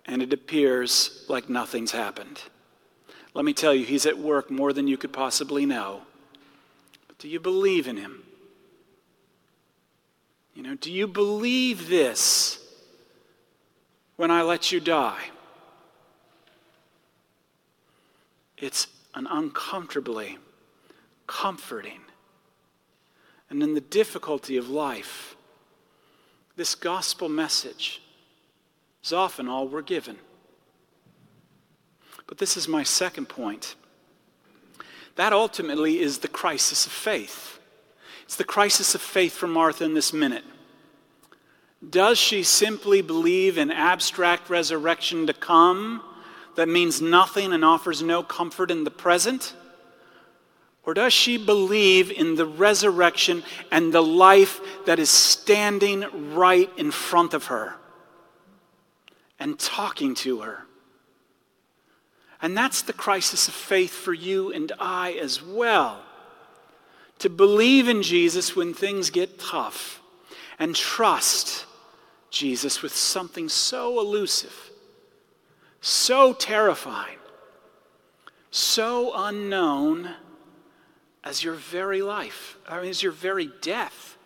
and 0.04 0.22
it 0.22 0.32
appears 0.32 1.24
like 1.28 1.48
nothing's 1.48 1.92
happened? 1.92 2.42
Let 3.32 3.44
me 3.44 3.54
tell 3.54 3.74
you, 3.74 3.86
he's 3.86 4.06
at 4.06 4.18
work 4.18 4.50
more 4.50 4.72
than 4.72 4.86
you 4.86 4.96
could 4.96 5.12
possibly 5.12 5.64
know. 5.64 6.02
But 7.06 7.18
do 7.18 7.28
you 7.28 7.40
believe 7.40 7.86
in 7.88 7.96
him? 7.96 8.22
You 10.54 10.62
know, 10.62 10.74
do 10.74 10.92
you 10.92 11.06
believe 11.06 11.88
this 11.88 12.58
when 14.16 14.30
I 14.30 14.42
let 14.42 14.72
you 14.72 14.80
die? 14.80 15.30
It's 18.58 18.88
an 19.14 19.26
uncomfortably 19.30 20.38
comforting. 21.26 22.00
And 23.48 23.62
in 23.62 23.74
the 23.74 23.80
difficulty 23.80 24.56
of 24.56 24.68
life, 24.68 25.36
this 26.56 26.74
gospel 26.74 27.28
message 27.28 28.02
is 29.02 29.12
often 29.12 29.48
all 29.48 29.66
we're 29.66 29.82
given. 29.82 30.18
But 32.26 32.38
this 32.38 32.56
is 32.56 32.68
my 32.68 32.82
second 32.82 33.28
point. 33.28 33.74
That 35.16 35.32
ultimately 35.32 36.00
is 36.00 36.18
the 36.18 36.28
crisis 36.28 36.86
of 36.86 36.92
faith. 36.92 37.59
It's 38.30 38.36
the 38.36 38.44
crisis 38.44 38.94
of 38.94 39.00
faith 39.00 39.32
for 39.32 39.48
Martha 39.48 39.82
in 39.82 39.94
this 39.94 40.12
minute. 40.12 40.44
Does 41.90 42.16
she 42.16 42.44
simply 42.44 43.02
believe 43.02 43.58
in 43.58 43.72
abstract 43.72 44.48
resurrection 44.48 45.26
to 45.26 45.32
come 45.32 46.00
that 46.54 46.68
means 46.68 47.02
nothing 47.02 47.52
and 47.52 47.64
offers 47.64 48.04
no 48.04 48.22
comfort 48.22 48.70
in 48.70 48.84
the 48.84 48.90
present? 48.92 49.52
Or 50.84 50.94
does 50.94 51.12
she 51.12 51.44
believe 51.44 52.12
in 52.12 52.36
the 52.36 52.46
resurrection 52.46 53.42
and 53.72 53.92
the 53.92 54.00
life 54.00 54.60
that 54.86 55.00
is 55.00 55.10
standing 55.10 56.32
right 56.32 56.70
in 56.76 56.92
front 56.92 57.34
of 57.34 57.46
her 57.46 57.74
and 59.40 59.58
talking 59.58 60.14
to 60.14 60.42
her? 60.42 60.66
And 62.40 62.56
that's 62.56 62.82
the 62.82 62.92
crisis 62.92 63.48
of 63.48 63.54
faith 63.54 63.92
for 63.92 64.14
you 64.14 64.52
and 64.52 64.70
I 64.78 65.14
as 65.14 65.42
well 65.42 66.04
to 67.20 67.28
believe 67.28 67.88
in 67.88 68.02
Jesus 68.02 68.56
when 68.56 68.74
things 68.74 69.10
get 69.10 69.38
tough 69.38 70.00
and 70.58 70.74
trust 70.74 71.66
Jesus 72.30 72.82
with 72.82 72.94
something 72.94 73.48
so 73.48 74.00
elusive, 74.00 74.70
so 75.80 76.32
terrifying, 76.32 77.18
so 78.50 79.12
unknown 79.14 80.14
as 81.22 81.44
your 81.44 81.54
very 81.54 82.02
life, 82.02 82.56
I 82.66 82.80
mean, 82.80 82.90
as 82.90 83.02
your 83.02 83.12
very 83.12 83.50
death. 83.60 84.16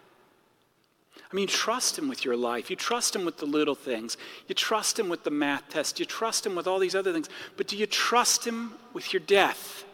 I 1.21 1.35
mean, 1.35 1.49
trust 1.49 1.99
Him 1.99 2.09
with 2.09 2.25
your 2.25 2.37
life. 2.37 2.71
You 2.71 2.77
trust 2.77 3.17
Him 3.17 3.25
with 3.25 3.39
the 3.39 3.47
little 3.47 3.75
things. 3.75 4.17
You 4.47 4.55
trust 4.55 5.01
Him 5.01 5.09
with 5.09 5.25
the 5.25 5.33
math 5.33 5.69
test. 5.69 5.99
You 5.99 6.07
trust 6.07 6.47
Him 6.47 6.55
with 6.55 6.69
all 6.69 6.79
these 6.79 6.95
other 6.95 7.13
things. 7.13 7.29
But 7.57 7.67
do 7.67 7.77
you 7.77 7.87
trust 7.87 8.47
Him 8.47 8.75
with 8.93 9.13
your 9.13 9.21
death? 9.21 9.85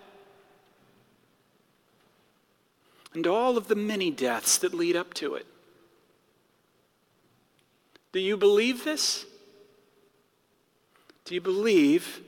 And 3.15 3.27
all 3.27 3.57
of 3.57 3.69
the 3.69 3.75
many 3.75 4.11
deaths 4.11 4.59
that 4.59 4.75
lead 4.75 4.97
up 4.97 5.15
to 5.15 5.35
it. 5.35 5.47
Do 8.13 8.21
you 8.21 8.37
believe 8.37 8.85
this? 8.85 9.27
Do 11.25 11.35
you 11.35 11.41
believe 11.41 12.21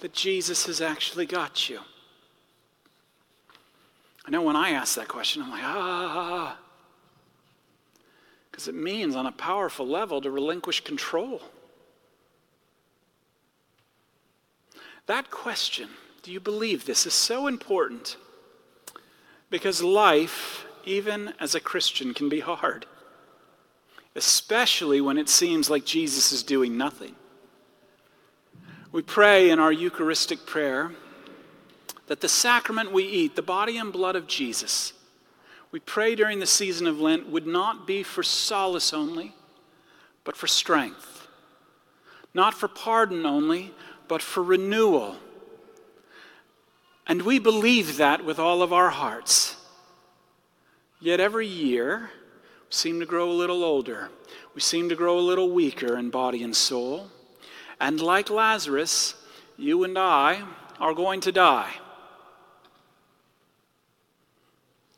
that 0.00 0.12
Jesus 0.12 0.66
has 0.66 0.80
actually 0.80 1.26
got 1.26 1.68
you? 1.68 1.80
I 4.24 4.30
know 4.30 4.42
when 4.42 4.56
I 4.56 4.70
ask 4.70 4.96
that 4.96 5.08
question, 5.08 5.42
I'm 5.42 5.50
like, 5.50 5.62
ah. 5.64 6.58
Because 8.50 8.68
it 8.68 8.74
means, 8.74 9.16
on 9.16 9.26
a 9.26 9.32
powerful 9.32 9.86
level, 9.86 10.20
to 10.20 10.30
relinquish 10.30 10.82
control. 10.82 11.40
That 15.06 15.30
question, 15.30 15.88
do 16.22 16.30
you 16.30 16.38
believe 16.38 16.84
this, 16.84 17.06
is 17.06 17.14
so 17.14 17.46
important 17.46 18.16
because 19.52 19.82
life, 19.82 20.64
even 20.86 21.34
as 21.38 21.54
a 21.54 21.60
Christian, 21.60 22.14
can 22.14 22.30
be 22.30 22.40
hard, 22.40 22.86
especially 24.16 24.98
when 24.98 25.18
it 25.18 25.28
seems 25.28 25.68
like 25.68 25.84
Jesus 25.84 26.32
is 26.32 26.42
doing 26.42 26.78
nothing. 26.78 27.14
We 28.92 29.02
pray 29.02 29.50
in 29.50 29.60
our 29.60 29.70
Eucharistic 29.70 30.46
prayer 30.46 30.92
that 32.06 32.22
the 32.22 32.30
sacrament 32.30 32.92
we 32.92 33.04
eat, 33.04 33.36
the 33.36 33.42
body 33.42 33.76
and 33.76 33.92
blood 33.92 34.16
of 34.16 34.26
Jesus, 34.26 34.94
we 35.70 35.80
pray 35.80 36.14
during 36.14 36.40
the 36.40 36.46
season 36.46 36.86
of 36.86 36.98
Lent 36.98 37.28
would 37.28 37.46
not 37.46 37.86
be 37.86 38.02
for 38.02 38.22
solace 38.22 38.94
only, 38.94 39.34
but 40.24 40.34
for 40.34 40.46
strength. 40.46 41.28
Not 42.32 42.54
for 42.54 42.68
pardon 42.68 43.26
only, 43.26 43.74
but 44.08 44.22
for 44.22 44.42
renewal. 44.42 45.16
And 47.06 47.22
we 47.22 47.38
believe 47.38 47.96
that 47.96 48.24
with 48.24 48.38
all 48.38 48.62
of 48.62 48.72
our 48.72 48.90
hearts. 48.90 49.56
Yet 51.00 51.20
every 51.20 51.48
year, 51.48 52.10
we 52.66 52.70
seem 52.70 53.00
to 53.00 53.06
grow 53.06 53.30
a 53.30 53.32
little 53.32 53.64
older. 53.64 54.10
We 54.54 54.60
seem 54.60 54.88
to 54.88 54.94
grow 54.94 55.18
a 55.18 55.20
little 55.20 55.50
weaker 55.50 55.96
in 55.96 56.10
body 56.10 56.42
and 56.42 56.54
soul. 56.54 57.08
And 57.80 58.00
like 58.00 58.30
Lazarus, 58.30 59.14
you 59.56 59.82
and 59.84 59.98
I 59.98 60.44
are 60.78 60.94
going 60.94 61.20
to 61.22 61.32
die. 61.32 61.72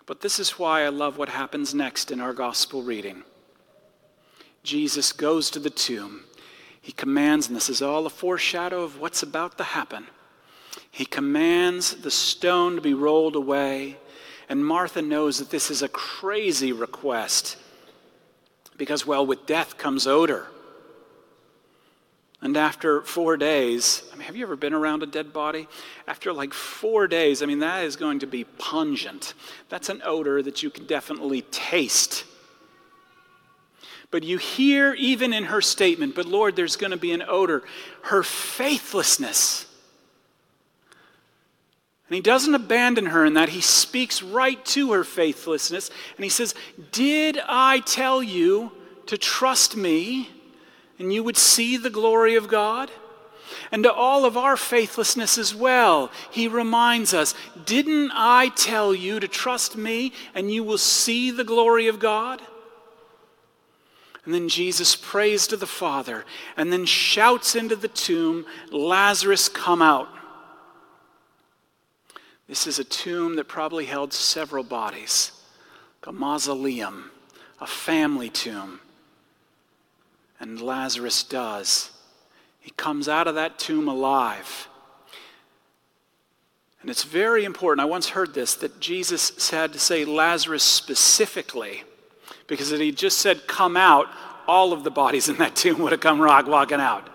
But 0.06 0.20
this 0.20 0.38
is 0.38 0.58
why 0.58 0.82
I 0.82 0.88
love 0.90 1.16
what 1.16 1.30
happens 1.30 1.74
next 1.74 2.10
in 2.10 2.20
our 2.20 2.34
gospel 2.34 2.82
reading. 2.82 3.22
Jesus 4.62 5.12
goes 5.12 5.50
to 5.50 5.58
the 5.58 5.70
tomb. 5.70 6.24
He 6.80 6.92
commands, 6.92 7.46
and 7.46 7.56
this 7.56 7.70
is 7.70 7.80
all 7.80 8.04
a 8.04 8.10
foreshadow 8.10 8.82
of 8.82 9.00
what's 9.00 9.22
about 9.22 9.56
to 9.56 9.64
happen. 9.64 10.06
He 10.94 11.04
commands 11.04 11.96
the 11.96 12.10
stone 12.12 12.76
to 12.76 12.80
be 12.80 12.94
rolled 12.94 13.34
away, 13.34 13.96
and 14.48 14.64
Martha 14.64 15.02
knows 15.02 15.40
that 15.40 15.50
this 15.50 15.68
is 15.68 15.82
a 15.82 15.88
crazy 15.88 16.70
request 16.70 17.56
because, 18.76 19.04
well, 19.04 19.26
with 19.26 19.44
death 19.44 19.76
comes 19.76 20.06
odor. 20.06 20.46
And 22.40 22.56
after 22.56 23.02
four 23.02 23.36
days, 23.36 24.04
I 24.12 24.14
mean, 24.14 24.26
have 24.26 24.36
you 24.36 24.44
ever 24.44 24.54
been 24.54 24.72
around 24.72 25.02
a 25.02 25.06
dead 25.06 25.32
body? 25.32 25.66
After 26.06 26.32
like 26.32 26.54
four 26.54 27.08
days, 27.08 27.42
I 27.42 27.46
mean, 27.46 27.58
that 27.58 27.82
is 27.82 27.96
going 27.96 28.20
to 28.20 28.28
be 28.28 28.44
pungent. 28.44 29.34
That's 29.68 29.88
an 29.88 30.00
odor 30.04 30.42
that 30.42 30.62
you 30.62 30.70
can 30.70 30.86
definitely 30.86 31.42
taste. 31.50 32.24
But 34.12 34.22
you 34.22 34.38
hear, 34.38 34.94
even 34.94 35.32
in 35.32 35.46
her 35.46 35.60
statement, 35.60 36.14
but 36.14 36.26
Lord, 36.26 36.54
there's 36.54 36.76
going 36.76 36.92
to 36.92 36.96
be 36.96 37.10
an 37.10 37.24
odor, 37.26 37.64
her 38.02 38.22
faithlessness. 38.22 39.66
And 42.08 42.14
he 42.14 42.20
doesn't 42.20 42.54
abandon 42.54 43.06
her 43.06 43.24
in 43.24 43.34
that. 43.34 43.48
He 43.48 43.60
speaks 43.60 44.22
right 44.22 44.62
to 44.66 44.92
her 44.92 45.04
faithlessness. 45.04 45.90
And 46.16 46.24
he 46.24 46.30
says, 46.30 46.54
Did 46.92 47.40
I 47.46 47.80
tell 47.80 48.22
you 48.22 48.72
to 49.06 49.16
trust 49.16 49.76
me? 49.76 50.28
and 50.98 51.12
you 51.12 51.22
would 51.22 51.36
see 51.36 51.76
the 51.76 51.90
glory 51.90 52.34
of 52.36 52.48
God? 52.48 52.90
And 53.70 53.84
to 53.84 53.92
all 53.92 54.24
of 54.24 54.36
our 54.36 54.56
faithlessness 54.56 55.38
as 55.38 55.54
well, 55.54 56.10
he 56.30 56.48
reminds 56.48 57.12
us 57.12 57.34
Didn't 57.64 58.10
I 58.14 58.48
tell 58.48 58.94
you 58.94 59.20
to 59.20 59.28
trust 59.28 59.76
me 59.76 60.12
and 60.34 60.50
you 60.50 60.64
will 60.64 60.78
see 60.78 61.30
the 61.30 61.44
glory 61.44 61.86
of 61.88 61.98
God? 61.98 62.42
And 64.24 64.32
then 64.32 64.48
Jesus 64.48 64.96
prays 64.96 65.46
to 65.48 65.56
the 65.56 65.66
Father 65.66 66.24
and 66.56 66.72
then 66.72 66.86
shouts 66.86 67.54
into 67.54 67.76
the 67.76 67.88
tomb, 67.88 68.46
Lazarus, 68.70 69.48
come 69.50 69.82
out. 69.82 70.08
This 72.48 72.66
is 72.66 72.78
a 72.78 72.84
tomb 72.84 73.36
that 73.36 73.48
probably 73.48 73.86
held 73.86 74.12
several 74.12 74.64
bodies, 74.64 75.32
a 76.06 76.12
mausoleum, 76.12 77.10
a 77.60 77.66
family 77.66 78.28
tomb. 78.28 78.80
And 80.38 80.60
Lazarus 80.60 81.22
does. 81.22 81.90
He 82.60 82.70
comes 82.72 83.08
out 83.08 83.26
of 83.26 83.36
that 83.36 83.58
tomb 83.58 83.88
alive. 83.88 84.68
And 86.82 86.90
it's 86.90 87.04
very 87.04 87.46
important. 87.46 87.80
I 87.80 87.88
once 87.88 88.10
heard 88.10 88.34
this 88.34 88.54
that 88.56 88.78
Jesus 88.78 89.48
had 89.48 89.72
to 89.72 89.78
say 89.78 90.04
Lazarus 90.04 90.62
specifically 90.62 91.84
because 92.46 92.72
if 92.72 92.80
he 92.80 92.92
just 92.92 93.18
said 93.18 93.46
come 93.46 93.76
out, 93.76 94.06
all 94.46 94.74
of 94.74 94.84
the 94.84 94.90
bodies 94.90 95.30
in 95.30 95.36
that 95.36 95.56
tomb 95.56 95.78
would 95.78 95.92
have 95.92 96.02
come 96.02 96.20
rock 96.20 96.46
walking 96.46 96.80
out. 96.80 97.08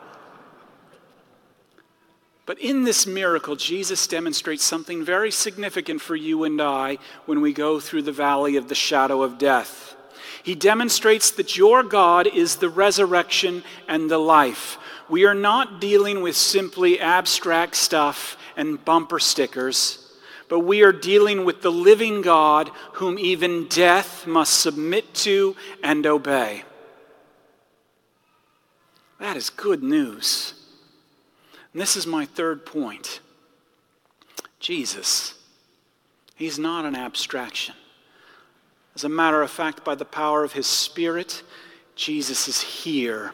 But 2.49 2.57
in 2.57 2.83
this 2.83 3.05
miracle, 3.05 3.55
Jesus 3.55 4.07
demonstrates 4.07 4.63
something 4.63 5.05
very 5.05 5.29
significant 5.29 6.01
for 6.01 6.15
you 6.15 6.45
and 6.45 6.59
I 6.59 6.97
when 7.27 7.41
we 7.41 7.53
go 7.53 7.79
through 7.79 8.01
the 8.01 8.11
valley 8.11 8.55
of 8.55 8.69
the 8.69 8.73
shadow 8.73 9.21
of 9.21 9.37
death. 9.37 9.95
He 10.41 10.55
demonstrates 10.55 11.29
that 11.29 11.57
your 11.57 11.83
God 11.83 12.25
is 12.25 12.55
the 12.55 12.69
resurrection 12.69 13.61
and 13.87 14.09
the 14.09 14.17
life. 14.17 14.79
We 15.07 15.25
are 15.25 15.35
not 15.35 15.79
dealing 15.79 16.23
with 16.23 16.35
simply 16.35 16.99
abstract 16.99 17.75
stuff 17.75 18.35
and 18.57 18.83
bumper 18.83 19.19
stickers, 19.19 20.11
but 20.47 20.61
we 20.61 20.81
are 20.81 20.91
dealing 20.91 21.45
with 21.45 21.61
the 21.61 21.71
living 21.71 22.23
God 22.23 22.71
whom 22.93 23.19
even 23.19 23.67
death 23.67 24.25
must 24.25 24.59
submit 24.59 25.13
to 25.13 25.55
and 25.83 26.03
obey. 26.07 26.63
That 29.19 29.37
is 29.37 29.51
good 29.51 29.83
news. 29.83 30.55
And 31.73 31.81
this 31.81 31.95
is 31.95 32.07
my 32.07 32.25
third 32.25 32.65
point 32.65 33.19
Jesus. 34.59 35.35
He's 36.35 36.59
not 36.59 36.85
an 36.85 36.95
abstraction. 36.95 37.75
As 38.95 39.03
a 39.03 39.09
matter 39.09 39.41
of 39.41 39.51
fact, 39.51 39.83
by 39.83 39.95
the 39.95 40.05
power 40.05 40.43
of 40.43 40.53
his 40.53 40.67
Spirit, 40.67 41.43
Jesus 41.95 42.47
is 42.47 42.61
here. 42.61 43.33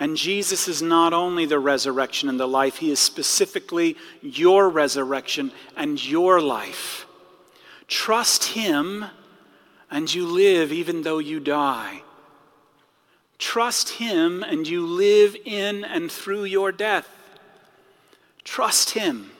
And 0.00 0.16
Jesus 0.16 0.66
is 0.66 0.82
not 0.82 1.12
only 1.12 1.46
the 1.46 1.60
resurrection 1.60 2.28
and 2.28 2.38
the 2.38 2.48
life, 2.48 2.76
he 2.76 2.90
is 2.90 2.98
specifically 2.98 3.96
your 4.20 4.68
resurrection 4.68 5.52
and 5.76 6.04
your 6.04 6.40
life. 6.40 7.06
Trust 7.86 8.44
him, 8.44 9.04
and 9.90 10.12
you 10.12 10.26
live 10.26 10.72
even 10.72 11.02
though 11.02 11.18
you 11.18 11.38
die. 11.38 12.02
Trust 13.38 13.90
him, 13.90 14.42
and 14.42 14.66
you 14.66 14.84
live 14.86 15.36
in 15.44 15.84
and 15.84 16.10
through 16.10 16.44
your 16.44 16.72
death. 16.72 17.08
Trust 18.44 18.90
him, 18.90 19.30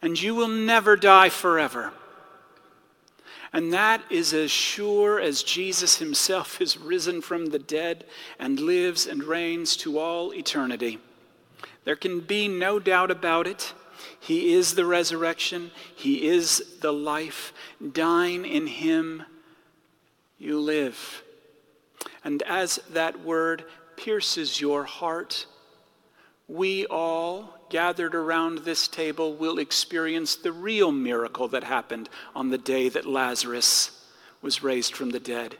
and 0.00 0.20
you 0.20 0.34
will 0.34 0.48
never 0.48 0.96
die 0.96 1.28
forever. 1.28 1.92
And 3.52 3.72
that 3.72 4.02
is 4.10 4.32
as 4.32 4.50
sure 4.50 5.20
as 5.20 5.42
Jesus 5.42 5.98
himself 5.98 6.60
is 6.60 6.78
risen 6.78 7.22
from 7.22 7.46
the 7.46 7.58
dead 7.58 8.04
and 8.38 8.60
lives 8.60 9.06
and 9.06 9.24
reigns 9.24 9.76
to 9.78 9.98
all 9.98 10.32
eternity. 10.34 10.98
There 11.84 11.96
can 11.96 12.20
be 12.20 12.48
no 12.48 12.78
doubt 12.78 13.10
about 13.10 13.46
it. 13.46 13.72
He 14.20 14.52
is 14.54 14.74
the 14.74 14.84
resurrection, 14.84 15.70
He 15.94 16.26
is 16.26 16.78
the 16.80 16.92
life. 16.92 17.52
Dying 17.92 18.44
in 18.44 18.66
Him, 18.66 19.22
you 20.38 20.60
live. 20.60 21.22
And 22.24 22.42
as 22.42 22.80
that 22.90 23.20
word 23.20 23.64
pierces 23.96 24.60
your 24.60 24.84
heart, 24.84 25.46
we 26.48 26.86
all 26.86 27.55
gathered 27.68 28.14
around 28.14 28.58
this 28.58 28.88
table 28.88 29.34
will 29.34 29.58
experience 29.58 30.36
the 30.36 30.52
real 30.52 30.92
miracle 30.92 31.48
that 31.48 31.64
happened 31.64 32.08
on 32.34 32.50
the 32.50 32.58
day 32.58 32.88
that 32.88 33.06
Lazarus 33.06 34.06
was 34.42 34.62
raised 34.62 34.94
from 34.94 35.10
the 35.10 35.20
dead. 35.20 35.56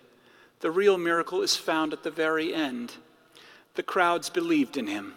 The 0.61 0.71
real 0.71 0.99
miracle 0.99 1.42
is 1.42 1.57
found 1.57 1.92
at 1.92 2.03
the 2.03 2.11
very 2.11 2.55
end. 2.55 2.95
The 3.75 3.83
crowds 3.83 4.31
believed 4.31 4.77
in 4.77 4.87
him, 4.87 5.14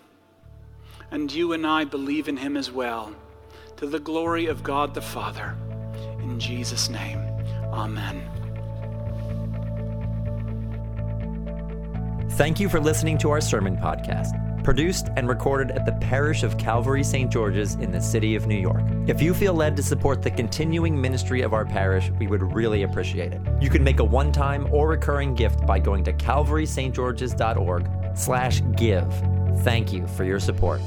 and 1.12 1.32
you 1.32 1.54
and 1.54 1.65
I 1.65 1.86
believe 1.86 2.28
in 2.28 2.38
him 2.38 2.58
as 2.58 2.71
well, 2.71 3.15
to 3.78 3.88
the 3.88 3.99
glory 3.99 4.47
of 4.47 4.63
God 4.63 4.93
the 4.93 5.02
Father. 5.02 5.56
In 6.21 6.39
Jesus' 6.39 6.89
name, 6.89 7.19
amen. 7.71 8.21
Thank 12.32 12.60
you 12.60 12.69
for 12.69 12.80
listening 12.80 13.17
to 13.19 13.32
our 13.32 13.41
sermon 13.41 13.78
podcast 13.78 14.48
produced 14.63 15.10
and 15.15 15.28
recorded 15.28 15.72
at 15.72 15.86
the 15.86 15.91
parish 15.93 16.43
of 16.43 16.58
Calvary 16.58 17.04
St. 17.04 17.32
George's 17.32 17.76
in 17.76 17.91
the 17.91 18.02
city 18.02 18.36
of 18.36 18.48
New 18.48 18.60
York. 18.60 18.84
If 19.08 19.22
you 19.22 19.34
feel 19.34 19.54
led 19.54 19.76
to 19.78 19.84
support 19.84 20.22
the 20.22 20.32
continuing 20.32 21.00
ministry 21.00 21.41
of 21.41 21.54
our 21.54 21.65
parish, 21.65 22.10
we 22.12 22.28
would 22.28 22.54
really 22.54 22.84
appreciate 22.84 23.34
it. 23.34 23.41
You 23.62 23.69
can 23.69 23.84
make 23.84 24.00
a 24.00 24.04
one-time 24.04 24.67
or 24.72 24.88
recurring 24.89 25.36
gift 25.36 25.65
by 25.65 25.80
going 25.80 26.04
to 26.06 26.13
calvarystgeorges.org 26.13 27.89
slash 28.15 28.62
give. 28.76 29.13
Thank 29.63 29.91
you 29.91 30.08
for 30.08 30.24
your 30.24 30.39
support. 30.39 30.82